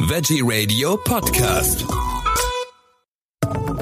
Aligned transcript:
Veggie 0.00 0.42
Radio 0.44 0.98
Podcast. 0.98 1.86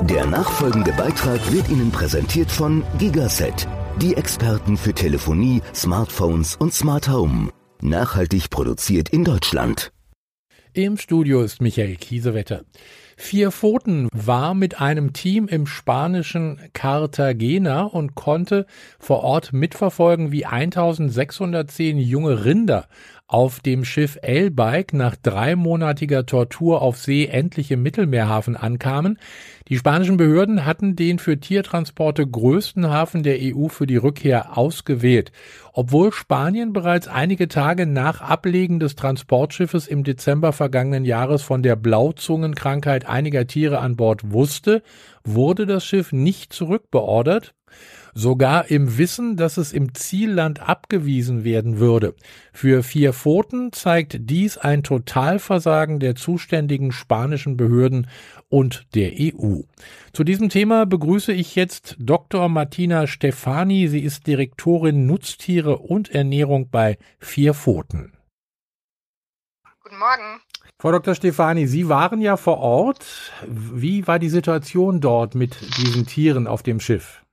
Der 0.09 0.25
nachfolgende 0.27 0.93
Beitrag 0.93 1.53
wird 1.53 1.69
Ihnen 1.69 1.91
präsentiert 1.91 2.53
von 2.53 2.85
Gigaset, 2.99 3.67
die 4.01 4.17
Experten 4.17 4.77
für 4.77 4.95
Telefonie, 4.95 5.61
Smartphones 5.75 6.55
und 6.55 6.73
Smart 6.73 7.09
Home. 7.09 7.51
Nachhaltig 7.83 8.49
produziert 8.49 9.09
in 9.09 9.25
Deutschland. 9.25 9.93
Im 10.73 10.99
Studio 10.99 11.43
ist 11.43 11.61
Michael 11.61 11.97
Kiesewetter. 11.97 12.65
Vier 13.17 13.53
Pfoten 13.53 14.09
war 14.13 14.55
mit 14.55 14.81
einem 14.81 15.13
Team 15.13 15.47
im 15.47 15.67
spanischen 15.67 16.61
Cartagena 16.73 17.83
und 17.83 18.15
konnte 18.17 18.67
vor 18.99 19.23
Ort 19.23 19.53
mitverfolgen, 19.53 20.33
wie 20.33 20.47
1610 20.47 21.99
junge 21.99 22.45
Rinder 22.45 22.89
auf 23.27 23.61
dem 23.61 23.85
Schiff 23.85 24.19
Elbike 24.21 24.93
nach 24.93 25.17
dreimonatiger 25.17 26.27
Tortur 26.27 26.83
auf 26.83 26.99
See 26.99 27.27
endlich 27.27 27.71
im 27.71 27.83
Mittelmeerhafen 27.83 28.55
ankamen. 28.55 29.19
Die 29.69 29.79
spanischen 29.79 30.19
Behörden 30.19 30.67
hatten 30.67 30.95
den 30.95 31.19
für 31.19 31.41
Tiertransporte 31.41 32.27
größten 32.27 32.91
Hafen 32.91 33.23
der 33.23 33.39
EU 33.41 33.69
für 33.69 33.87
die 33.87 33.97
Rückkehr 33.97 34.59
ausgewählt. 34.59 35.33
Obwohl 35.73 36.13
Spanien 36.13 36.75
bereits 36.75 37.09
einige 37.09 37.49
Tage 37.49 37.87
nach 37.87 38.21
Ablegen 38.21 38.79
des 38.79 38.95
Transportschiffes 38.95 39.87
im 39.87 40.05
Dezember 40.05 40.53
vergangenen 40.53 41.07
Jahres 41.07 41.43
von 41.43 41.63
der 41.63 41.77
Blauzungenkrankheit 41.77 43.07
einiger 43.07 43.47
Tiere 43.47 43.79
an 43.79 43.97
Bord 43.97 44.33
wusste, 44.33 44.83
wurde 45.25 45.65
das 45.65 45.85
Schiff 45.87 46.13
nicht 46.13 46.53
zurückbeordert 46.53 47.55
sogar 48.15 48.71
im 48.71 48.97
Wissen, 48.97 49.37
dass 49.37 49.57
es 49.57 49.73
im 49.73 49.95
Zielland 49.95 50.61
abgewiesen 50.61 51.45
werden 51.45 51.79
würde. 51.79 52.15
Für 52.53 52.83
vier 52.83 53.13
Pfoten 53.13 53.73
zeigt 53.73 54.17
dies 54.31 54.57
ein 54.57 54.83
Totalversagen 54.83 55.99
der 55.99 56.15
zuständigen 56.15 56.93
spanischen 56.93 57.57
Behörden 57.57 58.07
und 58.49 58.87
der 58.95 59.13
EU. 59.19 59.63
Zu 60.13 60.25
diesem 60.25 60.49
Thema 60.49 60.87
begrüße 60.87 61.33
ich 61.33 61.57
jetzt 61.57 61.97
Dr. 61.99 62.49
Martina 62.49 63.07
Stefani. 63.07 63.89
Sie 63.89 64.01
ist 64.01 64.27
Direktorin 64.27 65.07
Nutztiere 65.07 65.79
und 65.79 66.11
Ernährung 66.11 66.71
bei 66.71 66.99
Vier 67.19 67.53
Pfoten. 67.53 68.13
Guten 69.83 69.99
Morgen. 69.99 70.41
Frau 70.79 70.93
Dr. 70.93 71.15
Stefani, 71.15 71.67
Sie 71.67 71.89
waren 71.89 72.21
ja 72.21 72.37
vor 72.37 72.59
Ort. 72.59 73.33
Wie 73.47 74.07
war 74.07 74.19
die 74.19 74.29
Situation 74.29 75.01
dort 75.01 75.35
mit 75.35 75.57
diesen 75.79 76.07
Tieren 76.07 76.47
auf 76.47 76.63
dem 76.63 76.79
Schiff? 76.79 77.24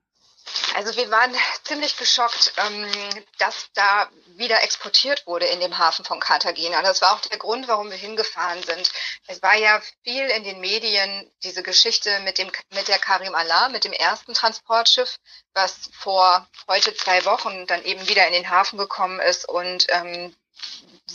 Also 0.82 0.98
wir 0.98 1.12
waren 1.12 1.32
ziemlich 1.64 1.96
geschockt, 1.96 2.54
ähm, 2.58 2.92
dass 3.38 3.70
da 3.76 4.10
wieder 4.30 4.64
exportiert 4.64 5.28
wurde 5.28 5.46
in 5.46 5.60
dem 5.60 5.78
Hafen 5.78 6.04
von 6.04 6.20
Cartagena. 6.20 6.82
Das 6.82 7.04
war 7.04 7.14
auch 7.14 7.20
der 7.20 7.38
Grund, 7.38 7.68
warum 7.68 7.92
wir 7.92 7.98
hingefahren 7.98 8.64
sind. 8.64 8.92
Es 9.28 9.44
war 9.44 9.56
ja 9.56 9.80
viel 10.04 10.26
in 10.32 10.44
den 10.44 10.60
Medien 10.60 11.32
diese 11.44 11.62
Geschichte 11.62 12.20
mit 12.22 12.40
dem 12.40 12.52
mit 12.72 12.88
der 12.88 12.98
Karim 12.98 13.36
Allah, 13.36 13.70
mit 13.70 13.84
dem 13.84 13.94
ersten 13.94 14.34
Transportschiff, 14.34 15.18
was 15.54 15.92
vor 15.94 16.48
heute 16.68 16.96
zwei 16.96 17.26
Wochen 17.26 17.68
dann 17.68 17.84
eben 17.84 18.08
wieder 18.08 18.26
in 18.26 18.34
den 18.34 18.50
Hafen 18.50 18.80
gekommen 18.80 19.20
ist 19.20 19.48
und 19.48 19.86
ähm, 19.90 20.36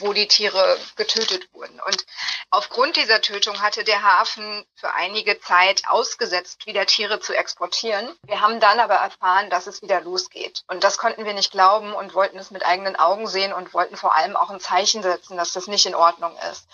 wo 0.00 0.12
die 0.12 0.28
Tiere 0.28 0.78
getötet 0.96 1.48
wurden. 1.52 1.80
Und 1.80 2.04
aufgrund 2.50 2.96
dieser 2.96 3.20
Tötung 3.20 3.60
hatte 3.60 3.84
der 3.84 4.02
Hafen 4.02 4.64
für 4.74 4.92
einige 4.92 5.40
Zeit 5.40 5.82
ausgesetzt, 5.86 6.66
wieder 6.66 6.86
Tiere 6.86 7.20
zu 7.20 7.34
exportieren. 7.34 8.14
Wir 8.24 8.40
haben 8.40 8.60
dann 8.60 8.80
aber 8.80 8.94
erfahren, 8.94 9.50
dass 9.50 9.66
es 9.66 9.82
wieder 9.82 10.00
losgeht. 10.00 10.62
Und 10.68 10.84
das 10.84 10.98
konnten 10.98 11.24
wir 11.24 11.34
nicht 11.34 11.52
glauben 11.52 11.92
und 11.92 12.14
wollten 12.14 12.38
es 12.38 12.50
mit 12.50 12.64
eigenen 12.64 12.96
Augen 12.96 13.26
sehen 13.26 13.52
und 13.52 13.74
wollten 13.74 13.96
vor 13.96 14.14
allem 14.14 14.36
auch 14.36 14.50
ein 14.50 14.60
Zeichen 14.60 15.02
setzen, 15.02 15.36
dass 15.36 15.52
das 15.52 15.66
nicht 15.66 15.86
in 15.86 15.94
Ordnung 15.94 16.36
ist. 16.50 16.66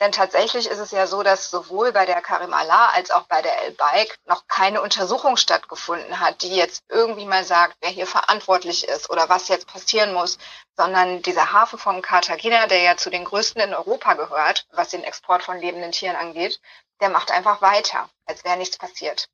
Denn 0.00 0.12
tatsächlich 0.12 0.68
ist 0.68 0.78
es 0.78 0.92
ja 0.92 1.08
so, 1.08 1.24
dass 1.24 1.50
sowohl 1.50 1.92
bei 1.92 2.06
der 2.06 2.20
Karim 2.20 2.52
Allah 2.52 2.90
als 2.94 3.10
auch 3.10 3.24
bei 3.24 3.42
der 3.42 3.64
El 3.64 3.72
Bike 3.72 4.16
noch 4.26 4.46
keine 4.46 4.80
Untersuchung 4.80 5.36
stattgefunden 5.36 6.20
hat, 6.20 6.42
die 6.42 6.54
jetzt 6.54 6.84
irgendwie 6.88 7.26
mal 7.26 7.42
sagt, 7.44 7.76
wer 7.80 7.90
hier 7.90 8.06
verantwortlich 8.06 8.86
ist 8.86 9.10
oder 9.10 9.28
was 9.28 9.48
jetzt 9.48 9.66
passieren 9.66 10.14
muss, 10.14 10.38
sondern 10.76 11.22
dieser 11.22 11.52
Hafen 11.52 11.78
von 11.78 12.00
Cartagena, 12.00 12.68
der 12.68 12.80
ja 12.82 12.96
zu 12.96 13.10
den 13.10 13.24
größten 13.24 13.60
in 13.60 13.74
Europa 13.74 14.14
gehört, 14.14 14.66
was 14.72 14.90
den 14.90 15.02
Export 15.02 15.42
von 15.42 15.58
lebenden 15.58 15.90
Tieren 15.90 16.14
angeht, 16.14 16.60
der 17.00 17.10
macht 17.10 17.32
einfach 17.32 17.60
weiter, 17.60 18.08
als 18.26 18.44
wäre 18.44 18.56
nichts 18.56 18.78
passiert. 18.78 19.28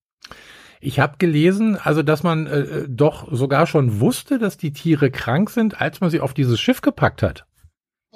Ich 0.81 0.99
habe 0.99 1.17
gelesen, 1.19 1.79
also 1.83 2.03
dass 2.03 2.23
man 2.23 2.47
äh, 2.47 2.59
äh, 2.59 2.87
doch 2.89 3.29
sogar 3.31 3.67
schon 3.67 4.01
wusste, 4.01 4.39
dass 4.39 4.57
die 4.57 4.73
Tiere 4.73 5.11
krank 5.11 5.51
sind, 5.51 5.81
als 5.81 6.01
man 6.01 6.11
sie 6.11 6.21
auf 6.21 6.35
dieses 6.35 6.61
Schiff 6.61 6.81
gepackt 6.81 7.23
hat. 7.23 7.47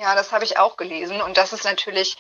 Ja, 0.01 0.15
das 0.15 0.31
habe 0.31 0.45
ich 0.45 0.59
auch 0.59 0.77
gelesen. 0.77 1.21
Und 1.21 1.37
das 1.37 1.53
ist 1.53 1.65
natürlich 1.65 2.17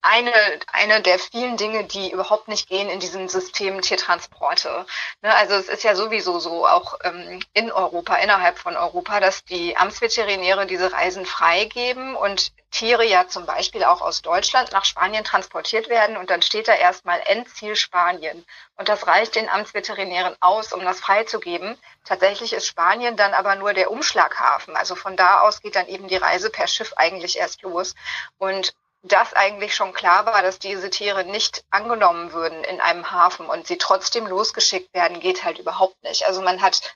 eine, 0.00 0.32
eine 0.72 1.00
der 1.02 1.20
vielen 1.20 1.56
Dinge, 1.56 1.84
die 1.84 2.10
überhaupt 2.10 2.48
nicht 2.48 2.68
gehen 2.68 2.90
in 2.90 2.98
diesem 2.98 3.28
System 3.28 3.80
Tiertransporte. 3.80 4.84
Ne, 5.22 5.32
also 5.32 5.54
es 5.54 5.68
ist 5.68 5.84
ja 5.84 5.94
sowieso 5.94 6.40
so, 6.40 6.66
auch 6.66 6.98
ähm, 7.04 7.40
in 7.54 7.70
Europa, 7.70 8.16
innerhalb 8.16 8.58
von 8.58 8.76
Europa, 8.76 9.20
dass 9.20 9.44
die 9.44 9.76
Amtsveterinäre 9.76 10.66
diese 10.66 10.92
Reisen 10.92 11.24
freigeben 11.24 12.16
und 12.16 12.52
Tiere 12.72 13.04
ja 13.04 13.28
zum 13.28 13.46
Beispiel 13.46 13.84
auch 13.84 14.00
aus 14.00 14.22
Deutschland 14.22 14.72
nach 14.72 14.84
Spanien 14.84 15.24
transportiert 15.24 15.88
werden 15.88 16.16
und 16.16 16.30
dann 16.30 16.42
steht 16.42 16.68
da 16.68 16.74
erstmal 16.74 17.20
Endziel 17.26 17.76
Spanien. 17.76 18.44
Und 18.76 18.88
das 18.88 19.06
reicht 19.06 19.34
den 19.34 19.48
Amtsveterinären 19.48 20.34
aus, 20.40 20.72
um 20.72 20.80
das 20.82 20.98
freizugeben. 20.98 21.78
Tatsächlich 22.04 22.54
ist 22.54 22.66
Spanien 22.66 23.16
dann 23.16 23.34
aber 23.34 23.56
nur 23.56 23.74
der 23.74 23.90
Umschlaghafen. 23.90 24.74
Also 24.74 24.96
von 24.96 25.16
da 25.16 25.40
aus 25.40 25.60
geht 25.60 25.76
dann 25.76 25.86
eben 25.86 26.08
die 26.08 26.16
Reise 26.16 26.50
per 26.50 26.66
Schiff 26.66 26.94
eigentlich 26.96 27.38
erst 27.38 27.62
los. 27.62 27.94
Und 28.38 28.74
dass 29.02 29.34
eigentlich 29.34 29.74
schon 29.74 29.92
klar 29.92 30.26
war, 30.26 30.42
dass 30.42 30.58
diese 30.58 30.88
Tiere 30.88 31.24
nicht 31.24 31.64
angenommen 31.70 32.32
würden 32.32 32.64
in 32.64 32.80
einem 32.80 33.10
Hafen 33.10 33.46
und 33.46 33.66
sie 33.66 33.76
trotzdem 33.76 34.26
losgeschickt 34.26 34.94
werden, 34.94 35.20
geht 35.20 35.44
halt 35.44 35.58
überhaupt 35.58 36.02
nicht. 36.04 36.24
Also 36.26 36.40
man 36.40 36.62
hat 36.62 36.94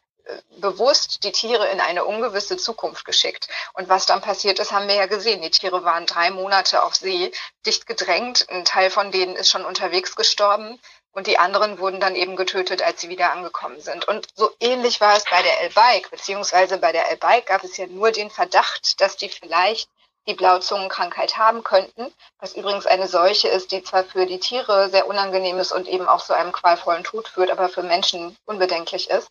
bewusst 0.59 1.25
die 1.25 1.32
Tiere 1.32 1.69
in 1.69 1.81
eine 1.81 2.04
ungewisse 2.04 2.56
Zukunft 2.56 3.04
geschickt. 3.04 3.48
Und 3.75 3.88
was 3.88 4.06
dann 4.06 4.20
passiert 4.20 4.59
ist, 4.59 4.72
haben 4.72 4.88
wir 4.88 4.94
ja 4.94 5.06
gesehen. 5.06 5.42
Die 5.42 5.50
Tiere 5.50 5.84
waren 5.84 6.06
drei 6.06 6.31
Monate 6.31 6.82
auf 6.82 6.94
See, 6.94 7.32
dicht 7.64 7.87
gedrängt. 7.87 8.47
Ein 8.48 8.65
Teil 8.65 8.91
von 8.91 9.12
denen 9.12 9.36
ist 9.36 9.50
schon 9.50 9.65
unterwegs 9.65 10.16
gestorben. 10.16 10.81
Und 11.12 11.26
die 11.26 11.38
anderen 11.38 11.78
wurden 11.78 11.98
dann 11.98 12.15
eben 12.15 12.36
getötet, 12.36 12.82
als 12.82 13.00
sie 13.00 13.09
wieder 13.09 13.32
angekommen 13.32 13.81
sind. 13.81 14.06
Und 14.06 14.28
so 14.34 14.50
ähnlich 14.60 15.00
war 15.00 15.16
es 15.16 15.25
bei 15.25 15.41
der 15.42 15.62
El-Bike, 15.62 16.10
beziehungsweise 16.10 16.76
bei 16.76 16.92
der 16.92 17.09
El-Bike 17.09 17.47
gab 17.47 17.65
es 17.65 17.76
ja 17.78 17.86
nur 17.86 18.10
den 18.10 18.31
Verdacht, 18.31 19.00
dass 19.00 19.16
die 19.16 19.31
vielleicht 19.31 19.88
die 20.26 20.34
Blauzungenkrankheit 20.34 21.36
haben 21.36 21.62
könnten, 21.62 22.12
was 22.38 22.54
übrigens 22.54 22.84
eine 22.86 23.09
Seuche 23.09 23.48
ist, 23.48 23.70
die 23.72 23.82
zwar 23.82 24.04
für 24.04 24.26
die 24.26 24.41
Tiere 24.41 24.91
sehr 24.91 25.06
unangenehm 25.06 25.59
ist 25.59 25.72
und 25.72 25.88
eben 25.88 26.09
auch 26.09 26.22
zu 26.22 26.34
einem 26.34 26.53
qualvollen 26.53 27.04
Tod 27.04 27.28
führt, 27.28 27.50
aber 27.50 27.69
für 27.69 27.82
Menschen 27.82 28.36
unbedenklich 28.44 29.09
ist. 29.09 29.28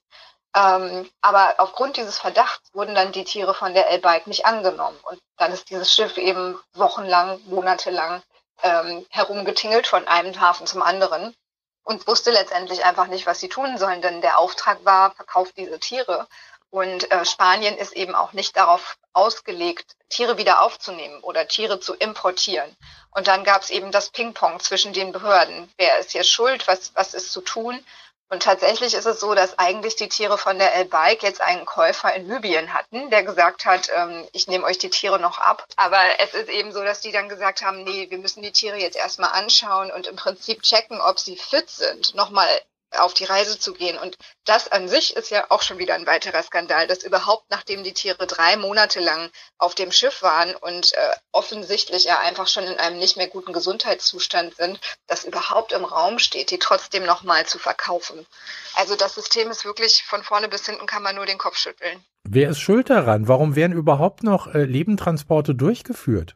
Ähm, 0.55 1.09
aber 1.21 1.55
aufgrund 1.57 1.97
dieses 1.97 2.17
Verdachts 2.17 2.73
wurden 2.73 2.95
dann 2.95 3.11
die 3.11 3.25
Tiere 3.25 3.53
von 3.53 3.73
der 3.73 3.89
L-Bike 3.89 4.25
nicht 4.25 4.45
angenommen. 4.45 4.97
Und 5.03 5.19
dann 5.37 5.51
ist 5.51 5.69
dieses 5.69 5.93
Schiff 5.93 6.17
eben 6.17 6.57
wochenlang, 6.73 7.41
monatelang 7.45 8.23
ähm, 8.63 9.05
herumgetingelt 9.09 9.85
von 9.85 10.07
einem 10.07 10.39
Hafen 10.39 10.65
zum 10.65 10.81
anderen 10.81 11.35
und 11.83 12.07
wusste 12.07 12.31
letztendlich 12.31 12.85
einfach 12.85 13.07
nicht, 13.07 13.25
was 13.27 13.41
sie 13.41 13.49
tun 13.49 13.77
sollen, 13.77 14.01
denn 14.01 14.21
der 14.21 14.39
Auftrag 14.39 14.83
war, 14.85 15.11
verkauft 15.11 15.57
diese 15.57 15.79
Tiere. 15.79 16.27
Und 16.69 17.11
äh, 17.11 17.25
Spanien 17.25 17.77
ist 17.77 17.93
eben 17.93 18.15
auch 18.15 18.33
nicht 18.33 18.55
darauf 18.57 18.97
ausgelegt, 19.13 19.95
Tiere 20.09 20.37
wieder 20.37 20.61
aufzunehmen 20.61 21.21
oder 21.21 21.47
Tiere 21.47 21.79
zu 21.79 21.93
importieren. 21.93 22.75
Und 23.11 23.27
dann 23.27 23.43
gab 23.43 23.61
es 23.61 23.69
eben 23.69 23.91
das 23.91 24.09
Ping-Pong 24.09 24.59
zwischen 24.59 24.93
den 24.93 25.11
Behörden. 25.11 25.71
Wer 25.77 25.99
ist 25.99 26.11
hier 26.11 26.23
schuld? 26.23 26.67
Was, 26.67 26.93
was 26.95 27.13
ist 27.13 27.31
zu 27.31 27.41
tun? 27.41 27.85
Und 28.29 28.41
tatsächlich 28.41 28.95
ist 28.95 29.05
es 29.05 29.19
so, 29.19 29.35
dass 29.35 29.59
eigentlich 29.59 29.95
die 29.95 30.09
Tiere 30.09 30.37
von 30.37 30.57
der 30.57 30.73
El 30.73 30.85
Bike 30.85 31.21
jetzt 31.21 31.41
einen 31.41 31.65
Käufer 31.65 32.13
in 32.15 32.27
Libyen 32.27 32.73
hatten, 32.73 33.11
der 33.11 33.23
gesagt 33.23 33.65
hat, 33.65 33.89
ähm, 33.95 34.27
ich 34.31 34.47
nehme 34.47 34.65
euch 34.65 34.79
die 34.79 34.89
Tiere 34.89 35.19
noch 35.19 35.37
ab. 35.37 35.67
Aber 35.75 35.99
es 36.19 36.33
ist 36.33 36.49
eben 36.49 36.71
so, 36.71 36.83
dass 36.83 37.01
die 37.01 37.11
dann 37.11 37.29
gesagt 37.29 37.61
haben, 37.61 37.83
nee, 37.83 38.09
wir 38.09 38.17
müssen 38.17 38.41
die 38.41 38.51
Tiere 38.51 38.77
jetzt 38.77 38.97
erstmal 38.97 39.31
anschauen 39.31 39.91
und 39.91 40.07
im 40.07 40.15
Prinzip 40.15 40.63
checken, 40.63 40.99
ob 41.01 41.19
sie 41.19 41.37
fit 41.37 41.69
sind. 41.69 42.15
Nochmal 42.15 42.47
auf 42.97 43.13
die 43.13 43.25
Reise 43.25 43.59
zu 43.59 43.73
gehen. 43.73 43.97
Und 43.97 44.17
das 44.45 44.71
an 44.71 44.87
sich 44.87 45.15
ist 45.15 45.29
ja 45.29 45.45
auch 45.49 45.61
schon 45.61 45.77
wieder 45.77 45.95
ein 45.95 46.05
weiterer 46.05 46.43
Skandal, 46.43 46.87
dass 46.87 47.03
überhaupt, 47.03 47.45
nachdem 47.49 47.83
die 47.83 47.93
Tiere 47.93 48.27
drei 48.27 48.57
Monate 48.57 48.99
lang 48.99 49.29
auf 49.57 49.75
dem 49.75 49.91
Schiff 49.91 50.21
waren 50.21 50.55
und 50.55 50.93
äh, 50.93 51.11
offensichtlich 51.31 52.05
ja 52.05 52.19
einfach 52.19 52.47
schon 52.47 52.65
in 52.65 52.77
einem 52.77 52.97
nicht 52.97 53.17
mehr 53.17 53.27
guten 53.27 53.53
Gesundheitszustand 53.53 54.55
sind, 54.55 54.79
dass 55.07 55.25
überhaupt 55.25 55.71
im 55.71 55.85
Raum 55.85 56.19
steht, 56.19 56.51
die 56.51 56.59
trotzdem 56.59 57.05
nochmal 57.05 57.45
zu 57.45 57.59
verkaufen. 57.59 58.25
Also 58.75 58.95
das 58.95 59.15
System 59.15 59.49
ist 59.51 59.65
wirklich 59.65 60.03
von 60.03 60.23
vorne 60.23 60.49
bis 60.49 60.65
hinten 60.65 60.85
kann 60.85 61.03
man 61.03 61.15
nur 61.15 61.25
den 61.25 61.37
Kopf 61.37 61.57
schütteln. 61.57 62.03
Wer 62.23 62.49
ist 62.49 62.59
schuld 62.59 62.89
daran? 62.89 63.27
Warum 63.27 63.55
werden 63.55 63.73
überhaupt 63.73 64.23
noch 64.23 64.47
äh, 64.53 64.63
Lebendtransporte 64.63 65.53
durchgeführt? 65.53 66.35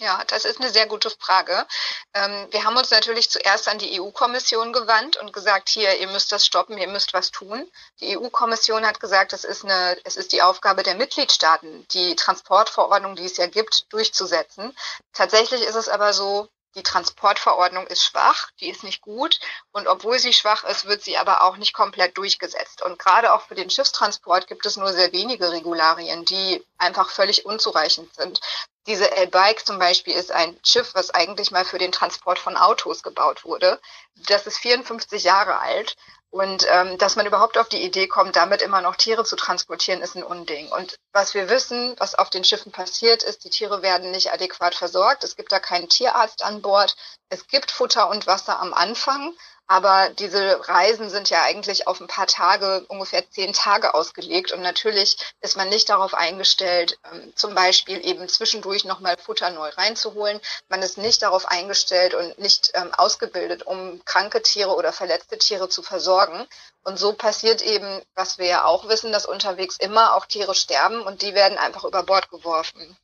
Ja, 0.00 0.24
das 0.26 0.44
ist 0.44 0.58
eine 0.60 0.70
sehr 0.70 0.86
gute 0.86 1.10
Frage. 1.10 1.66
Ähm, 2.14 2.48
wir 2.50 2.64
haben 2.64 2.76
uns 2.76 2.90
natürlich 2.90 3.30
zuerst 3.30 3.68
an 3.68 3.78
die 3.78 4.00
EU-Kommission 4.00 4.72
gewandt 4.72 5.16
und 5.18 5.32
gesagt, 5.32 5.68
hier, 5.68 5.98
ihr 6.00 6.08
müsst 6.08 6.32
das 6.32 6.46
stoppen, 6.46 6.78
ihr 6.78 6.88
müsst 6.88 7.12
was 7.12 7.30
tun. 7.30 7.70
Die 8.00 8.16
EU-Kommission 8.16 8.86
hat 8.86 9.00
gesagt, 9.00 9.32
es 9.32 9.44
ist, 9.44 9.64
eine, 9.64 9.98
es 10.04 10.16
ist 10.16 10.32
die 10.32 10.42
Aufgabe 10.42 10.82
der 10.82 10.94
Mitgliedstaaten, 10.94 11.86
die 11.92 12.16
Transportverordnung, 12.16 13.16
die 13.16 13.26
es 13.26 13.36
ja 13.36 13.46
gibt, 13.46 13.92
durchzusetzen. 13.92 14.76
Tatsächlich 15.12 15.62
ist 15.62 15.76
es 15.76 15.88
aber 15.88 16.14
so, 16.14 16.48
die 16.74 16.82
Transportverordnung 16.82 17.86
ist 17.86 18.04
schwach, 18.04 18.50
die 18.60 18.70
ist 18.70 18.82
nicht 18.82 19.00
gut 19.00 19.38
und 19.72 19.86
obwohl 19.86 20.18
sie 20.18 20.32
schwach 20.32 20.64
ist, 20.64 20.86
wird 20.86 21.02
sie 21.02 21.18
aber 21.18 21.42
auch 21.42 21.56
nicht 21.56 21.74
komplett 21.74 22.16
durchgesetzt. 22.16 22.82
Und 22.82 22.98
gerade 22.98 23.32
auch 23.32 23.42
für 23.42 23.54
den 23.54 23.70
Schiffstransport 23.70 24.46
gibt 24.46 24.64
es 24.66 24.76
nur 24.76 24.92
sehr 24.92 25.12
wenige 25.12 25.50
Regularien, 25.50 26.24
die 26.24 26.64
einfach 26.78 27.10
völlig 27.10 27.44
unzureichend 27.44 28.14
sind. 28.14 28.40
Diese 28.86 29.10
L-Bike 29.10 29.64
zum 29.64 29.78
Beispiel 29.78 30.14
ist 30.14 30.32
ein 30.32 30.58
Schiff, 30.64 30.94
was 30.94 31.10
eigentlich 31.10 31.50
mal 31.50 31.64
für 31.64 31.78
den 31.78 31.92
Transport 31.92 32.38
von 32.38 32.56
Autos 32.56 33.02
gebaut 33.02 33.44
wurde. 33.44 33.80
Das 34.26 34.46
ist 34.46 34.58
54 34.58 35.22
Jahre 35.22 35.58
alt 35.58 35.96
und 36.32 36.66
ähm, 36.70 36.96
dass 36.96 37.16
man 37.16 37.26
überhaupt 37.26 37.58
auf 37.58 37.68
die 37.68 37.82
Idee 37.82 38.08
kommt, 38.08 38.36
damit 38.36 38.62
immer 38.62 38.80
noch 38.80 38.96
Tiere 38.96 39.22
zu 39.22 39.36
transportieren, 39.36 40.00
ist 40.00 40.16
ein 40.16 40.24
Unding. 40.24 40.72
Und 40.72 40.96
was 41.12 41.34
wir 41.34 41.50
wissen, 41.50 41.94
was 41.98 42.14
auf 42.14 42.30
den 42.30 42.42
Schiffen 42.42 42.72
passiert 42.72 43.22
ist, 43.22 43.44
die 43.44 43.50
Tiere 43.50 43.82
werden 43.82 44.10
nicht 44.10 44.32
adäquat 44.32 44.74
versorgt. 44.74 45.24
Es 45.24 45.36
gibt 45.36 45.52
da 45.52 45.60
keinen 45.60 45.90
Tierarzt 45.90 46.42
an 46.42 46.62
Bord. 46.62 46.96
Es 47.28 47.48
gibt 47.48 47.70
Futter 47.70 48.08
und 48.08 48.26
Wasser 48.26 48.58
am 48.60 48.72
Anfang. 48.72 49.34
Aber 49.66 50.10
diese 50.10 50.68
Reisen 50.68 51.08
sind 51.08 51.30
ja 51.30 51.42
eigentlich 51.44 51.86
auf 51.86 52.00
ein 52.00 52.06
paar 52.06 52.26
Tage, 52.26 52.84
ungefähr 52.88 53.28
zehn 53.30 53.52
Tage 53.52 53.94
ausgelegt. 53.94 54.52
Und 54.52 54.60
natürlich 54.60 55.16
ist 55.40 55.56
man 55.56 55.68
nicht 55.68 55.88
darauf 55.88 56.14
eingestellt, 56.14 56.98
ähm, 57.10 57.32
zum 57.36 57.54
Beispiel 57.54 58.04
eben 58.04 58.28
zwischendurch 58.28 58.84
nochmal 58.84 59.16
Futter 59.16 59.50
neu 59.50 59.68
reinzuholen. 59.70 60.40
Man 60.68 60.82
ist 60.82 60.98
nicht 60.98 61.22
darauf 61.22 61.46
eingestellt 61.46 62.14
und 62.14 62.38
nicht 62.38 62.72
ähm, 62.74 62.92
ausgebildet, 62.94 63.62
um 63.62 64.04
kranke 64.04 64.42
Tiere 64.42 64.74
oder 64.74 64.92
verletzte 64.92 65.38
Tiere 65.38 65.68
zu 65.68 65.82
versorgen. 65.82 66.46
Und 66.84 66.98
so 66.98 67.12
passiert 67.12 67.62
eben, 67.62 68.02
was 68.14 68.38
wir 68.38 68.46
ja 68.46 68.64
auch 68.64 68.88
wissen, 68.88 69.12
dass 69.12 69.24
unterwegs 69.26 69.76
immer 69.76 70.16
auch 70.16 70.26
Tiere 70.26 70.54
sterben 70.54 71.00
und 71.02 71.22
die 71.22 71.34
werden 71.34 71.56
einfach 71.56 71.84
über 71.84 72.02
Bord 72.02 72.28
geworfen. 72.30 72.96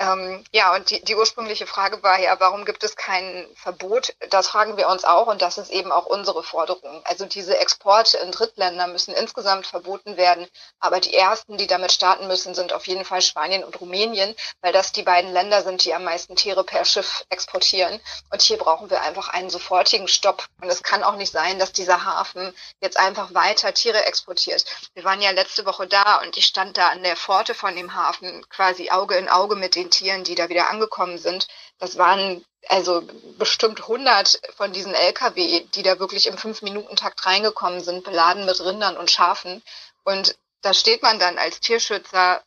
Ähm, 0.00 0.42
ja, 0.52 0.74
und 0.74 0.90
die, 0.90 1.00
die 1.04 1.14
ursprüngliche 1.14 1.68
Frage 1.68 2.02
war 2.02 2.18
ja, 2.18 2.38
warum 2.40 2.64
gibt 2.64 2.82
es 2.82 2.96
kein 2.96 3.46
Verbot? 3.54 4.12
Das 4.30 4.48
fragen 4.48 4.76
wir 4.76 4.88
uns 4.88 5.04
auch 5.04 5.28
und 5.28 5.40
das 5.40 5.56
ist 5.56 5.70
eben 5.70 5.92
auch 5.92 6.06
unsere 6.06 6.42
Forderung. 6.42 7.00
Also 7.04 7.26
diese 7.26 7.56
Exporte 7.56 8.18
in 8.18 8.32
Drittländer 8.32 8.88
müssen 8.88 9.14
insgesamt 9.14 9.68
verboten 9.68 10.16
werden, 10.16 10.48
aber 10.80 10.98
die 10.98 11.14
ersten, 11.14 11.58
die 11.58 11.68
damit 11.68 11.92
starten 11.92 12.26
müssen, 12.26 12.56
sind 12.56 12.72
auf 12.72 12.88
jeden 12.88 13.04
Fall 13.04 13.22
Spanien 13.22 13.62
und 13.62 13.80
Rumänien, 13.80 14.34
weil 14.62 14.72
das 14.72 14.90
die 14.90 15.04
beiden 15.04 15.32
Länder 15.32 15.62
sind, 15.62 15.84
die 15.84 15.94
am 15.94 16.02
meisten 16.02 16.34
Tiere 16.34 16.64
per 16.64 16.84
Schiff 16.84 17.24
exportieren. 17.28 18.00
Und 18.32 18.42
hier 18.42 18.58
brauchen 18.58 18.90
wir 18.90 19.00
einfach 19.00 19.28
einen 19.28 19.48
sofortigen 19.48 20.08
Stopp. 20.08 20.46
Und 20.60 20.70
es 20.70 20.82
kann 20.82 21.04
auch 21.04 21.16
nicht 21.16 21.30
sein, 21.30 21.60
dass 21.60 21.70
dieser 21.70 22.04
Hafen 22.04 22.52
jetzt 22.80 22.98
einfach 22.98 23.32
weiter 23.32 23.72
Tiere 23.72 24.04
exportiert. 24.06 24.64
Wir 24.94 25.04
waren 25.04 25.22
ja 25.22 25.30
letzte 25.30 25.64
Woche 25.66 25.86
da 25.86 26.20
und 26.22 26.36
ich 26.36 26.46
stand 26.46 26.76
da 26.76 26.88
an 26.88 27.04
der 27.04 27.16
Pforte 27.16 27.54
von 27.54 27.76
dem 27.76 27.94
Hafen 27.94 28.44
quasi 28.48 28.90
Auge 28.90 29.14
in 29.14 29.28
Auge 29.28 29.54
mit 29.54 29.76
den 29.76 29.83
den 29.84 29.90
Tieren, 29.90 30.24
die 30.24 30.34
da 30.34 30.48
wieder 30.48 30.70
angekommen 30.70 31.18
sind. 31.18 31.46
Das 31.78 31.98
waren 31.98 32.44
also 32.68 33.02
bestimmt 33.38 33.80
100 33.82 34.40
von 34.56 34.72
diesen 34.72 34.94
Lkw, 34.94 35.66
die 35.74 35.82
da 35.82 35.98
wirklich 35.98 36.26
im 36.26 36.38
Fünf-Minuten-Takt 36.38 37.24
reingekommen 37.26 37.80
sind, 37.80 38.04
beladen 38.04 38.46
mit 38.46 38.60
Rindern 38.60 38.96
und 38.96 39.10
Schafen. 39.10 39.62
Und 40.04 40.36
da 40.62 40.72
steht 40.72 41.02
man 41.02 41.18
dann 41.18 41.38
als 41.38 41.60
Tierschützer, 41.60 42.42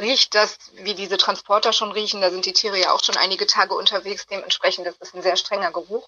riecht 0.00 0.34
das, 0.34 0.56
wie 0.74 0.94
diese 0.94 1.16
Transporter 1.16 1.72
schon 1.72 1.92
riechen. 1.92 2.20
Da 2.20 2.30
sind 2.30 2.46
die 2.46 2.52
Tiere 2.52 2.78
ja 2.78 2.92
auch 2.92 3.02
schon 3.02 3.16
einige 3.16 3.46
Tage 3.46 3.74
unterwegs. 3.74 4.26
Dementsprechend 4.26 4.86
das 4.86 4.96
ist 5.00 5.14
ein 5.14 5.22
sehr 5.22 5.36
strenger 5.36 5.72
Geruch. 5.72 6.06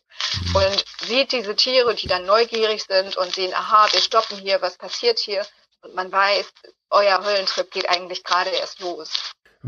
Und 0.55 0.85
sieht 1.01 1.33
diese 1.33 1.57
Tiere, 1.57 1.95
die 1.95 2.09
dann 2.09 2.27
neugierig 2.27 2.85
sind 2.85 3.17
und 3.17 3.35
sehen, 3.35 3.55
aha, 3.55 3.89
wir 3.93 4.01
stoppen 4.01 4.39
hier, 4.39 4.61
was 4.63 4.77
passiert 4.77 5.19
hier? 5.19 5.47
Und 5.83 5.95
man 5.95 6.11
weiß, 6.11 6.47
euer 6.91 7.25
Höllentrip 7.25 7.71
geht 7.71 7.89
eigentlich 7.89 8.25
gerade 8.25 8.51
erst 8.51 8.81
los. 8.81 9.11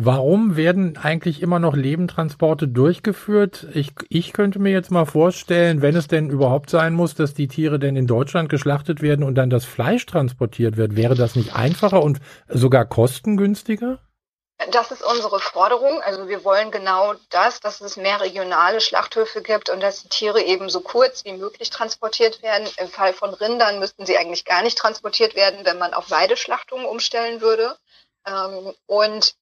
Warum 0.01 0.57
werden 0.57 0.97
eigentlich 0.97 1.43
immer 1.43 1.59
noch 1.59 1.75
Lebendtransporte 1.75 2.69
durchgeführt? 2.69 3.67
Ich, 3.75 3.91
ich 4.09 4.33
könnte 4.33 4.61
mir 4.61 4.71
jetzt 4.71 4.93
mal 4.93 5.07
vorstellen, 5.07 5.83
wenn 5.83 5.97
es 5.97 6.07
denn 6.07 6.31
überhaupt 6.31 6.71
sein 6.71 6.95
muss, 6.95 7.17
dass 7.17 7.35
die 7.35 7.49
Tiere 7.49 7.81
denn 7.81 7.97
in 7.97 8.07
Deutschland 8.07 8.49
geschlachtet 8.49 9.03
werden 9.03 9.25
und 9.25 9.35
dann 9.35 9.51
das 9.51 9.65
Fleisch 9.65 10.07
transportiert 10.07 10.77
wird, 10.77 10.95
wäre 10.95 11.17
das 11.17 11.35
nicht 11.35 11.57
einfacher 11.57 12.01
und 12.01 12.21
sogar 12.47 12.85
kostengünstiger? 12.85 13.99
Das 14.71 14.93
ist 14.93 15.03
unsere 15.03 15.41
Forderung. 15.41 16.01
Also 16.03 16.29
wir 16.29 16.45
wollen 16.45 16.71
genau 16.71 17.15
das, 17.31 17.59
dass 17.59 17.81
es 17.81 17.97
mehr 17.97 18.21
regionale 18.21 18.81
Schlachthöfe 18.81 19.43
gibt 19.43 19.69
und 19.69 19.81
dass 19.81 20.03
die 20.03 20.09
Tiere 20.09 20.41
eben 20.41 20.69
so 20.69 20.81
kurz 20.81 21.25
wie 21.25 21.33
möglich 21.33 21.71
transportiert 21.71 22.41
werden. 22.45 22.69
Im 22.77 22.87
Fall 22.87 23.15
von 23.15 23.35
Rindern 23.35 23.81
müssten 23.81 24.07
sie 24.07 24.17
eigentlich 24.17 24.45
gar 24.45 24.63
nicht 24.63 24.79
transportiert 24.79 25.35
werden, 25.35 25.65
wenn 25.65 25.79
man 25.79 25.93
auf 25.93 26.09
Weideschlachtungen 26.13 26.87
umstellen 26.87 27.41
würde. 27.41 27.77
Ähm, 28.25 28.73
und 28.87 29.35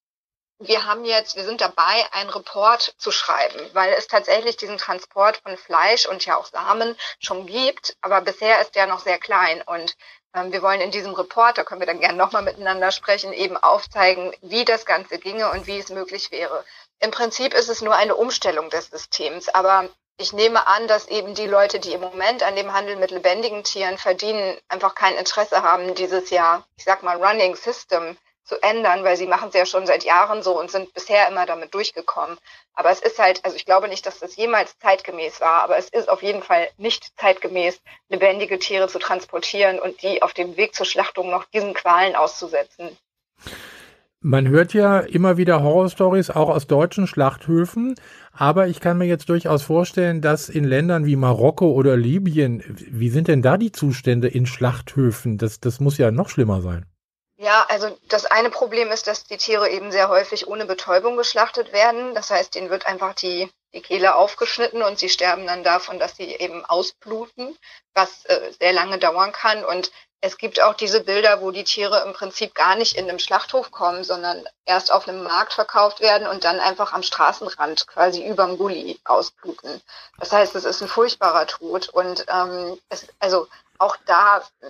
wir 0.58 0.87
haben 0.87 1.05
jetzt, 1.05 1.37
wir 1.37 1.44
sind 1.44 1.61
dabei, 1.61 2.05
einen 2.12 2.31
Report 2.31 2.94
zu 2.99 3.11
schreiben, 3.11 3.61
weil 3.73 3.93
es 3.93 4.06
tatsächlich 4.06 4.56
diesen 4.56 4.79
Transport 4.79 5.38
von 5.38 5.56
Fleisch 5.56 6.06
und 6.06 6.25
ja 6.25 6.37
auch 6.37 6.47
Samen 6.47 6.97
schon 7.19 7.47
gibt, 7.47 7.97
aber 8.00 8.20
bisher 8.23 8.61
ist 8.61 8.75
der 8.75 8.87
noch 8.87 9.00
sehr 9.00 9.19
klein 9.19 9.62
und 9.62 9.97
ähm, 10.35 10.53
wir 10.53 10.62
wollen 10.62 10.81
in 10.81 10.91
diesem 10.91 11.12
Report, 11.12 11.58
da 11.58 11.64
können 11.64 11.81
wir 11.81 11.87
dann 11.87 12.00
gerne 12.00 12.17
nochmal 12.17 12.43
miteinander 12.43 12.91
sprechen, 12.91 13.32
eben 13.32 13.56
aufzeigen, 13.56 14.35
wie 14.41 14.64
das 14.64 14.87
Ganze 14.87 15.19
ginge 15.19 15.50
und 15.50 15.67
wie 15.67 15.79
es 15.79 15.91
möglich 15.91 16.31
wäre. 16.31 16.64
Im 17.00 17.11
Prinzip 17.11 17.53
ist 17.53 17.69
es 17.69 17.82
nur 17.82 17.94
eine 17.94 18.17
Umstellung 18.17 18.70
des 18.70 18.88
Systems, 18.88 19.49
aber 19.50 19.88
ich 20.19 20.32
nehme 20.32 20.67
an, 20.67 20.88
dass 20.88 21.08
eben 21.08 21.35
die 21.35 21.47
Leute, 21.47 21.79
die 21.79 21.93
im 21.93 22.00
Moment 22.00 22.43
an 22.43 22.56
dem 22.56 22.73
Handel 22.73 22.97
mit 22.97 23.11
lebendigen 23.11 23.64
Tieren 23.64 23.99
verdienen, 23.99 24.58
einfach 24.69 24.94
kein 24.94 25.14
Interesse 25.17 25.62
haben, 25.62 25.94
dieses 25.94 26.31
Jahr, 26.31 26.67
ich 26.79 26.85
sag 26.85 27.03
mal, 27.03 27.23
Running 27.23 27.55
System 27.55 28.17
zu 28.46 28.62
ändern, 28.62 29.04
weil 29.04 29.16
sie 29.16 29.26
machen 29.26 29.48
es 29.48 29.54
ja 29.54 29.66
schon 29.66 29.87
seit 29.87 30.04
Jahren 30.04 30.43
so 30.43 30.58
und 30.58 30.70
sind 30.70 30.94
bisher 30.94 31.28
immer 31.28 31.46
damit 31.46 31.75
durchgekommen. 31.75 32.38
Aber 32.75 32.90
es 32.90 33.00
ist 33.00 33.19
halt, 33.19 33.44
also 33.44 33.56
ich 33.56 33.66
glaube 33.66 33.88
nicht, 33.88 34.06
dass 34.06 34.20
das 34.20 34.37
jemals 34.37 34.78
zeitgemäß 34.78 35.40
war, 35.40 35.62
aber 35.62 35.76
es 35.76 35.88
ist 35.88 36.08
auf 36.08 36.22
jeden 36.22 36.43
Fall 36.43 36.69
nicht 36.78 37.19
zeitgemäß, 37.19 37.81
lebendige 38.08 38.58
Tiere 38.58 38.88
zu 38.88 38.98
transportieren 38.98 39.78
und 39.78 40.02
die 40.02 40.22
auf 40.22 40.32
dem 40.32 40.56
Weg 40.56 40.75
zur 40.75 40.87
Schlachtung 40.87 41.31
noch 41.31 41.44
diesen 41.46 41.75
Qualen 41.75 42.14
auszusetzen. 42.14 42.96
Man 44.20 44.48
hört 44.48 44.75
ja 44.75 45.00
immer 45.00 45.37
wieder 45.37 45.62
Horrorstories 45.62 46.31
auch 46.31 46.48
aus 46.48 46.66
deutschen 46.66 47.06
Schlachthöfen, 47.06 47.94
aber 48.32 48.66
ich 48.66 48.81
kann 48.81 48.98
mir 48.98 49.04
jetzt 49.04 49.28
durchaus 49.28 49.62
vorstellen, 49.62 50.20
dass 50.20 50.48
in 50.48 50.64
Ländern 50.64 51.06
wie 51.06 51.16
Marokko 51.16 51.70
oder 51.70 51.96
Libyen, 51.96 52.62
wie 52.66 53.10
sind 53.10 53.28
denn 53.28 53.43
da 53.43 53.56
die 53.56 53.72
Zustände 53.72 54.26
in 54.26 54.46
Schlachthöfen? 54.46 55.38
Das, 55.38 55.60
das 55.60 55.81
muss 55.81 55.98
ja 55.98 56.10
noch 56.10 56.28
schlimmer 56.28 56.60
sein. 56.60 56.87
Ja, 57.38 57.67
also 57.69 57.99
das 58.09 58.25
eine 58.25 58.49
Problem 58.49 58.91
ist, 58.91 59.06
dass 59.06 59.25
die 59.25 59.37
Tiere 59.37 59.69
eben 59.69 59.93
sehr 59.93 60.09
häufig 60.09 60.47
ohne 60.49 60.65
Betäubung 60.65 61.19
geschlachtet 61.19 61.71
werden. 61.73 62.15
Das 62.15 62.31
heißt, 62.31 62.56
ihnen 62.56 62.71
wird 62.71 62.87
einfach 62.87 63.12
die, 63.15 63.50
die 63.75 63.83
Kehle 63.83 64.15
aufgeschnitten 64.15 64.83
und 64.83 64.99
sie 64.99 65.11
sterben 65.11 65.47
dann 65.47 65.63
davon, 65.63 65.99
dass 65.99 66.17
sie 66.17 66.34
eben 66.34 66.65
ausbluten, 66.65 67.55
was 67.94 68.25
äh, 68.25 68.53
sehr 68.58 68.72
lange 68.72 68.99
dauern 68.99 69.32
kann. 69.32 69.67
Und 69.67 69.93
es 70.22 70.39
gibt 70.39 70.63
auch 70.63 70.72
diese 70.72 71.05
Bilder, 71.05 71.43
wo 71.43 71.51
die 71.51 71.65
Tiere 71.65 72.05
im 72.06 72.15
Prinzip 72.15 72.55
gar 72.55 72.75
nicht 72.75 72.96
in 72.96 73.06
einem 73.06 73.19
Schlachthof 73.19 73.70
kommen, 73.70 74.03
sondern 74.03 74.49
erst 74.65 74.91
auf 74.91 75.06
einem 75.06 75.22
Markt 75.22 75.53
verkauft 75.53 76.01
werden 76.01 76.27
und 76.27 76.44
dann 76.44 76.58
einfach 76.58 76.94
am 76.94 77.03
Straßenrand 77.03 77.87
quasi 77.87 78.27
überm 78.27 78.56
Gully 78.56 78.99
ausbluten. 79.05 79.82
Das 80.19 80.32
heißt, 80.32 80.55
es 80.55 80.65
ist 80.65 80.81
ein 80.81 80.89
furchtbarer 80.89 81.46
Tod. 81.46 81.91
Und 81.91 82.25
ähm, 82.32 82.81
es, 82.89 83.06
also 83.19 83.46
auch 83.79 83.97
da, 84.06 84.39
äh, 84.61 84.67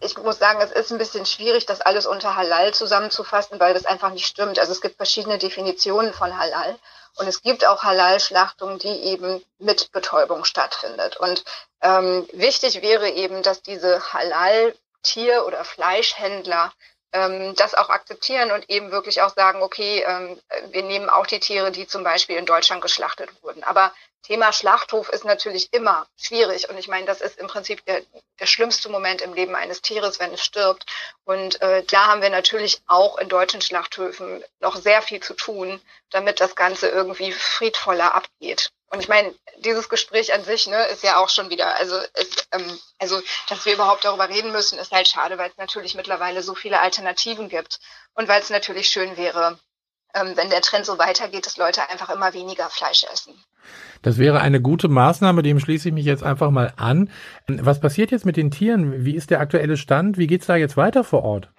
ich 0.00 0.16
muss 0.18 0.38
sagen, 0.38 0.60
es 0.60 0.72
ist 0.72 0.90
ein 0.90 0.98
bisschen 0.98 1.26
schwierig, 1.26 1.66
das 1.66 1.80
alles 1.80 2.06
unter 2.06 2.36
Halal 2.36 2.72
zusammenzufassen, 2.74 3.60
weil 3.60 3.74
das 3.74 3.86
einfach 3.86 4.10
nicht 4.10 4.26
stimmt. 4.26 4.58
Also 4.58 4.72
es 4.72 4.80
gibt 4.80 4.96
verschiedene 4.96 5.38
Definitionen 5.38 6.12
von 6.12 6.36
Halal 6.38 6.78
und 7.16 7.26
es 7.26 7.42
gibt 7.42 7.66
auch 7.66 7.82
Halal-Schlachtung, 7.82 8.78
die 8.78 8.88
eben 8.88 9.44
mit 9.58 9.92
Betäubung 9.92 10.44
stattfindet. 10.44 11.16
Und 11.16 11.44
ähm, 11.82 12.28
wichtig 12.32 12.82
wäre 12.82 13.10
eben, 13.10 13.42
dass 13.42 13.62
diese 13.62 14.12
Halal-Tier- 14.12 15.46
oder 15.46 15.64
Fleischhändler 15.64 16.72
ähm, 17.12 17.54
das 17.56 17.74
auch 17.74 17.90
akzeptieren 17.90 18.50
und 18.52 18.68
eben 18.70 18.90
wirklich 18.90 19.22
auch 19.22 19.34
sagen, 19.34 19.62
okay, 19.62 20.04
ähm, 20.06 20.40
wir 20.70 20.82
nehmen 20.82 21.08
auch 21.08 21.26
die 21.26 21.40
Tiere, 21.40 21.72
die 21.72 21.86
zum 21.86 22.04
Beispiel 22.04 22.36
in 22.36 22.46
Deutschland 22.46 22.82
geschlachtet 22.82 23.30
wurden. 23.42 23.62
Aber 23.64 23.92
Thema 24.22 24.52
Schlachthof 24.52 25.08
ist 25.08 25.24
natürlich 25.24 25.72
immer 25.72 26.06
schwierig 26.16 26.68
und 26.68 26.78
ich 26.78 26.88
meine, 26.88 27.06
das 27.06 27.20
ist 27.20 27.38
im 27.38 27.46
Prinzip 27.46 27.84
der, 27.86 28.02
der 28.38 28.46
schlimmste 28.46 28.88
Moment 28.88 29.22
im 29.22 29.32
Leben 29.32 29.56
eines 29.56 29.80
Tieres, 29.80 30.20
wenn 30.20 30.32
es 30.32 30.44
stirbt. 30.44 30.84
Und 31.24 31.60
äh, 31.62 31.82
da 31.84 32.06
haben 32.06 32.22
wir 32.22 32.30
natürlich 32.30 32.82
auch 32.86 33.18
in 33.18 33.28
deutschen 33.28 33.62
Schlachthöfen 33.62 34.44
noch 34.60 34.76
sehr 34.76 35.02
viel 35.02 35.20
zu 35.20 35.34
tun, 35.34 35.80
damit 36.10 36.40
das 36.40 36.54
Ganze 36.54 36.88
irgendwie 36.88 37.32
friedvoller 37.32 38.14
abgeht. 38.14 38.72
Und 38.90 39.00
ich 39.00 39.08
meine, 39.08 39.32
dieses 39.64 39.88
Gespräch 39.88 40.34
an 40.34 40.42
sich 40.42 40.66
ne, 40.66 40.84
ist 40.86 41.04
ja 41.04 41.18
auch 41.18 41.28
schon 41.28 41.48
wieder, 41.48 41.76
also, 41.76 41.96
ist, 41.96 42.48
ähm, 42.52 42.78
also 42.98 43.20
dass 43.48 43.64
wir 43.64 43.74
überhaupt 43.74 44.04
darüber 44.04 44.28
reden 44.28 44.50
müssen, 44.50 44.78
ist 44.78 44.90
halt 44.90 45.06
schade, 45.06 45.38
weil 45.38 45.50
es 45.50 45.56
natürlich 45.58 45.94
mittlerweile 45.94 46.42
so 46.42 46.56
viele 46.56 46.80
Alternativen 46.80 47.48
gibt 47.48 47.78
und 48.14 48.28
weil 48.28 48.42
es 48.42 48.50
natürlich 48.50 48.88
schön 48.88 49.16
wäre, 49.16 49.58
ähm, 50.14 50.36
wenn 50.36 50.50
der 50.50 50.60
Trend 50.60 50.86
so 50.86 50.98
weitergeht, 50.98 51.46
dass 51.46 51.56
Leute 51.56 51.88
einfach 51.88 52.10
immer 52.10 52.34
weniger 52.34 52.68
Fleisch 52.68 53.04
essen. 53.04 53.32
Das 54.02 54.18
wäre 54.18 54.40
eine 54.40 54.60
gute 54.60 54.88
Maßnahme, 54.88 55.42
dem 55.42 55.60
schließe 55.60 55.88
ich 55.88 55.94
mich 55.94 56.06
jetzt 56.06 56.24
einfach 56.24 56.50
mal 56.50 56.72
an. 56.76 57.10
Was 57.46 57.80
passiert 57.80 58.10
jetzt 58.10 58.26
mit 58.26 58.36
den 58.36 58.50
Tieren? 58.50 59.04
Wie 59.04 59.14
ist 59.14 59.30
der 59.30 59.40
aktuelle 59.40 59.76
Stand? 59.76 60.18
Wie 60.18 60.26
geht's 60.26 60.46
da 60.46 60.56
jetzt 60.56 60.76
weiter 60.76 61.04
vor 61.04 61.22
Ort? 61.22 61.50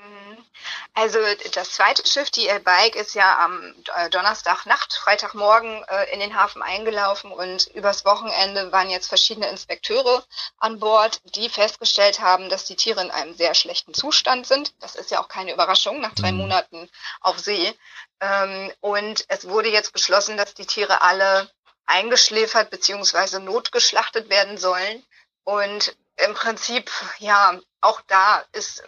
Also 0.94 1.20
das 1.54 1.72
zweite 1.72 2.06
Schiff, 2.06 2.32
die 2.32 2.50
El 2.50 2.60
Bike, 2.60 2.98
ist 2.98 3.16
ja 3.16 3.40
am 3.40 3.74
äh, 3.96 4.10
Donnerstagnacht, 4.10 4.94
Freitagmorgen 4.94 5.86
äh, 5.86 6.12
in 6.14 6.20
den 6.20 6.36
Hafen 6.36 6.62
eingelaufen 6.62 7.32
und 7.32 7.68
übers 7.68 8.04
Wochenende 8.04 8.74
waren 8.74 8.90
jetzt 8.90 9.08
verschiedene 9.08 9.48
Inspekteure 9.48 10.26
an 10.58 10.80
Bord, 10.80 11.22
die 11.36 11.48
festgestellt 11.48 12.20
haben, 12.20 12.50
dass 12.50 12.66
die 12.66 12.76
Tiere 12.76 13.02
in 13.02 13.10
einem 13.10 13.34
sehr 13.34 13.54
schlechten 13.54 13.94
Zustand 13.94 14.46
sind. 14.46 14.74
Das 14.82 14.96
ist 14.96 15.12
ja 15.12 15.22
auch 15.22 15.30
keine 15.30 15.54
Überraschung 15.54 16.02
nach 16.02 16.14
drei 16.14 16.34
mhm. 16.34 16.40
Monaten 16.40 16.90
auf 17.22 17.40
See. 17.40 17.74
Ähm, 18.20 18.74
und 18.82 19.24
es 19.30 19.48
wurde 19.48 19.70
jetzt 19.70 19.94
beschlossen, 19.94 20.36
dass 20.36 20.56
die 20.56 20.66
Tiere 20.66 21.02
alle 21.02 21.50
eingeschläfert 21.86 22.70
bzw. 22.70 23.40
notgeschlachtet 23.40 24.30
werden 24.30 24.58
sollen. 24.58 25.06
Und 25.46 25.96
im 26.18 26.34
Prinzip, 26.34 26.92
ja, 27.20 27.58
auch 27.80 28.02
da 28.08 28.44
ist 28.52 28.84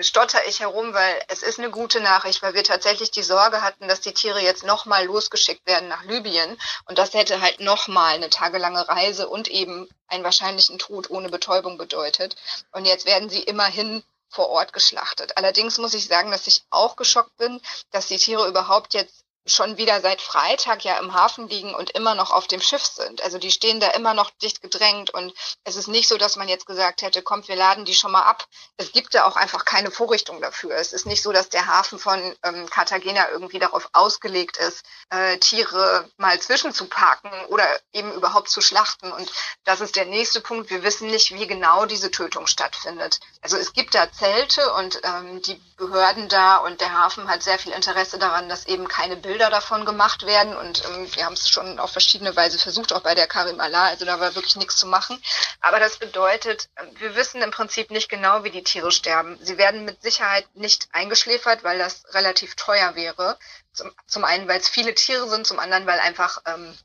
stotter 0.00 0.46
ich 0.46 0.60
herum, 0.60 0.94
weil 0.94 1.22
es 1.28 1.42
ist 1.42 1.58
eine 1.58 1.70
gute 1.70 2.00
Nachricht, 2.00 2.42
weil 2.42 2.54
wir 2.54 2.64
tatsächlich 2.64 3.10
die 3.10 3.22
Sorge 3.22 3.62
hatten, 3.62 3.88
dass 3.88 4.00
die 4.00 4.14
Tiere 4.14 4.40
jetzt 4.40 4.64
nochmal 4.64 5.04
losgeschickt 5.04 5.66
werden 5.66 5.88
nach 5.88 6.04
Libyen. 6.04 6.58
Und 6.86 6.98
das 6.98 7.14
hätte 7.14 7.40
halt 7.40 7.60
nochmal 7.60 8.14
eine 8.14 8.30
tagelange 8.30 8.88
Reise 8.88 9.28
und 9.28 9.48
eben 9.48 9.88
einen 10.08 10.24
wahrscheinlichen 10.24 10.78
Tod 10.78 11.10
ohne 11.10 11.28
Betäubung 11.28 11.78
bedeutet. 11.78 12.36
Und 12.72 12.84
jetzt 12.84 13.06
werden 13.06 13.28
sie 13.28 13.42
immerhin 13.42 14.02
vor 14.28 14.48
Ort 14.48 14.72
geschlachtet. 14.72 15.36
Allerdings 15.36 15.78
muss 15.78 15.94
ich 15.94 16.06
sagen, 16.06 16.30
dass 16.30 16.46
ich 16.46 16.62
auch 16.70 16.96
geschockt 16.96 17.36
bin, 17.36 17.60
dass 17.90 18.08
die 18.08 18.16
Tiere 18.16 18.48
überhaupt 18.48 18.94
jetzt 18.94 19.24
schon 19.46 19.76
wieder 19.76 20.00
seit 20.00 20.20
Freitag 20.20 20.84
ja 20.84 20.98
im 20.98 21.14
Hafen 21.14 21.48
liegen 21.48 21.74
und 21.74 21.90
immer 21.90 22.14
noch 22.14 22.30
auf 22.30 22.46
dem 22.46 22.60
Schiff 22.60 22.84
sind. 22.84 23.22
Also 23.22 23.38
die 23.38 23.50
stehen 23.50 23.80
da 23.80 23.88
immer 23.88 24.14
noch 24.14 24.30
dicht 24.42 24.62
gedrängt 24.62 25.10
und 25.10 25.34
es 25.64 25.76
ist 25.76 25.88
nicht 25.88 26.08
so, 26.08 26.16
dass 26.16 26.36
man 26.36 26.48
jetzt 26.48 26.66
gesagt 26.66 27.02
hätte, 27.02 27.22
kommt, 27.22 27.48
wir 27.48 27.56
laden 27.56 27.84
die 27.84 27.94
schon 27.94 28.12
mal 28.12 28.22
ab. 28.22 28.46
Es 28.76 28.92
gibt 28.92 29.14
da 29.14 29.24
auch 29.24 29.36
einfach 29.36 29.64
keine 29.64 29.90
Vorrichtung 29.90 30.40
dafür. 30.40 30.76
Es 30.76 30.92
ist 30.92 31.06
nicht 31.06 31.22
so, 31.22 31.32
dass 31.32 31.48
der 31.48 31.66
Hafen 31.66 31.98
von 31.98 32.36
ähm, 32.44 32.68
Cartagena 32.70 33.30
irgendwie 33.30 33.58
darauf 33.58 33.88
ausgelegt 33.92 34.58
ist, 34.58 34.84
äh, 35.10 35.38
Tiere 35.38 36.08
mal 36.16 36.40
zwischenzuparken 36.40 37.30
oder 37.46 37.66
eben 37.92 38.12
überhaupt 38.12 38.48
zu 38.48 38.60
schlachten. 38.60 39.10
Und 39.12 39.30
das 39.64 39.80
ist 39.80 39.96
der 39.96 40.06
nächste 40.06 40.40
Punkt. 40.40 40.70
Wir 40.70 40.84
wissen 40.84 41.08
nicht, 41.08 41.34
wie 41.34 41.46
genau 41.46 41.86
diese 41.86 42.10
Tötung 42.10 42.46
stattfindet. 42.46 43.18
Also 43.40 43.56
es 43.56 43.72
gibt 43.72 43.94
da 43.94 44.10
Zelte 44.12 44.72
und 44.74 45.00
ähm, 45.02 45.42
die 45.42 45.60
Behörden 45.86 46.28
da 46.28 46.58
und 46.58 46.80
der 46.80 46.92
Hafen 46.92 47.28
hat 47.28 47.42
sehr 47.42 47.58
viel 47.58 47.72
Interesse 47.72 48.18
daran, 48.18 48.48
dass 48.48 48.66
eben 48.66 48.86
keine 48.86 49.16
Bilder 49.16 49.50
davon 49.50 49.84
gemacht 49.84 50.24
werden 50.24 50.56
und 50.56 50.84
ähm, 50.84 51.12
wir 51.14 51.24
haben 51.24 51.32
es 51.32 51.48
schon 51.48 51.80
auf 51.80 51.90
verschiedene 51.90 52.36
Weise 52.36 52.58
versucht, 52.58 52.92
auch 52.92 53.00
bei 53.00 53.16
der 53.16 53.26
Karim 53.26 53.60
Allah, 53.60 53.86
also 53.86 54.04
da 54.04 54.20
war 54.20 54.34
wirklich 54.36 54.56
nichts 54.56 54.76
zu 54.76 54.86
machen. 54.86 55.20
Aber 55.60 55.80
das 55.80 55.96
bedeutet, 55.96 56.68
ähm, 56.76 56.88
wir 56.98 57.16
wissen 57.16 57.42
im 57.42 57.50
Prinzip 57.50 57.90
nicht 57.90 58.08
genau, 58.08 58.44
wie 58.44 58.50
die 58.50 58.62
Tiere 58.62 58.92
sterben. 58.92 59.38
Sie 59.42 59.58
werden 59.58 59.84
mit 59.84 60.02
Sicherheit 60.02 60.46
nicht 60.54 60.88
eingeschläfert, 60.92 61.64
weil 61.64 61.78
das 61.78 62.04
relativ 62.14 62.54
teuer 62.54 62.94
wäre. 62.94 63.36
Zum, 63.72 63.90
zum 64.06 64.24
einen, 64.24 64.46
weil 64.46 64.60
es 64.60 64.68
viele 64.68 64.94
Tiere 64.94 65.28
sind, 65.28 65.46
zum 65.46 65.58
anderen, 65.58 65.86
weil 65.86 65.98
einfach 65.98 66.42
ähm, 66.46 66.76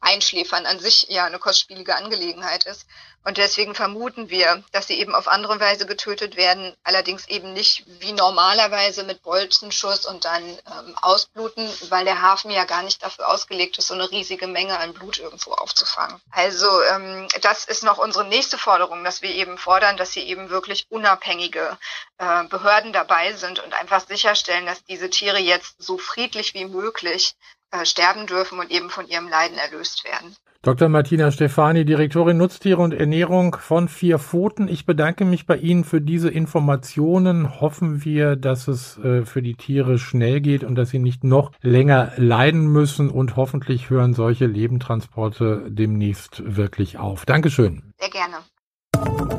Einschläfern 0.00 0.66
an 0.66 0.78
sich 0.78 1.06
ja 1.08 1.24
eine 1.24 1.38
kostspielige 1.38 1.96
Angelegenheit 1.96 2.64
ist. 2.64 2.86
Und 3.22 3.36
deswegen 3.36 3.74
vermuten 3.74 4.30
wir, 4.30 4.64
dass 4.72 4.86
sie 4.86 4.98
eben 4.98 5.14
auf 5.14 5.28
andere 5.28 5.60
Weise 5.60 5.84
getötet 5.84 6.36
werden, 6.36 6.74
allerdings 6.84 7.28
eben 7.28 7.52
nicht 7.52 7.84
wie 8.00 8.12
normalerweise 8.12 9.04
mit 9.04 9.22
Bolzenschuss 9.22 10.06
und 10.06 10.24
dann 10.24 10.42
ähm, 10.42 10.96
ausbluten, 11.02 11.70
weil 11.90 12.06
der 12.06 12.22
Hafen 12.22 12.50
ja 12.50 12.64
gar 12.64 12.82
nicht 12.82 13.02
dafür 13.02 13.28
ausgelegt 13.28 13.76
ist, 13.76 13.88
so 13.88 13.94
eine 13.94 14.10
riesige 14.10 14.46
Menge 14.46 14.78
an 14.78 14.94
Blut 14.94 15.18
irgendwo 15.18 15.52
aufzufangen. 15.52 16.18
Also 16.30 16.82
ähm, 16.84 17.28
das 17.42 17.66
ist 17.66 17.82
noch 17.82 17.98
unsere 17.98 18.26
nächste 18.26 18.56
Forderung, 18.56 19.04
dass 19.04 19.20
wir 19.20 19.34
eben 19.34 19.58
fordern, 19.58 19.98
dass 19.98 20.12
hier 20.12 20.24
eben 20.24 20.48
wirklich 20.48 20.86
unabhängige 20.88 21.76
äh, 22.16 22.44
Behörden 22.44 22.94
dabei 22.94 23.34
sind 23.34 23.58
und 23.58 23.74
einfach 23.74 24.06
sicherstellen, 24.06 24.64
dass 24.64 24.82
diese 24.84 25.10
Tiere 25.10 25.38
jetzt 25.38 25.74
so 25.78 25.98
friedlich 25.98 26.54
wie 26.54 26.64
möglich 26.64 27.34
äh, 27.70 27.84
sterben 27.84 28.26
dürfen 28.26 28.58
und 28.58 28.70
eben 28.70 28.90
von 28.90 29.06
ihrem 29.06 29.28
Leiden 29.28 29.56
erlöst 29.58 30.04
werden. 30.04 30.34
Dr. 30.62 30.90
Martina 30.90 31.30
Stefani, 31.30 31.86
Direktorin 31.86 32.36
Nutztiere 32.36 32.82
und 32.82 32.92
Ernährung 32.92 33.56
von 33.58 33.88
Vier 33.88 34.18
Pfoten. 34.18 34.68
Ich 34.68 34.84
bedanke 34.84 35.24
mich 35.24 35.46
bei 35.46 35.56
Ihnen 35.56 35.84
für 35.84 36.02
diese 36.02 36.28
Informationen. 36.28 37.62
Hoffen 37.62 38.04
wir, 38.04 38.36
dass 38.36 38.68
es 38.68 38.98
äh, 38.98 39.24
für 39.24 39.40
die 39.40 39.54
Tiere 39.54 39.98
schnell 39.98 40.42
geht 40.42 40.62
und 40.62 40.74
dass 40.74 40.90
sie 40.90 40.98
nicht 40.98 41.24
noch 41.24 41.52
länger 41.62 42.12
leiden 42.16 42.66
müssen 42.66 43.08
und 43.08 43.36
hoffentlich 43.36 43.88
hören 43.88 44.12
solche 44.12 44.44
Lebentransporte 44.44 45.64
demnächst 45.70 46.42
wirklich 46.44 46.98
auf. 46.98 47.24
Dankeschön. 47.24 47.94
Sehr 47.98 48.10
gerne. 48.10 48.36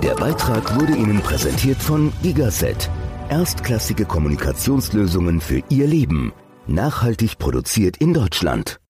Der 0.01 0.15
Beitrag 0.15 0.79
wurde 0.79 0.93
Ihnen 0.93 1.21
präsentiert 1.21 1.77
von 1.77 2.11
Gigaset. 2.23 2.89
Erstklassige 3.29 4.05
Kommunikationslösungen 4.05 5.39
für 5.39 5.61
Ihr 5.69 5.85
Leben. 5.85 6.33
Nachhaltig 6.71 7.37
produziert 7.37 7.97
in 7.97 8.13
Deutschland. 8.13 8.80